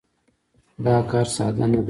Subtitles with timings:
[0.83, 1.79] دا کار ساده نه دی.